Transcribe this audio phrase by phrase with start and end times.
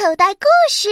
[0.00, 0.88] 口袋故事。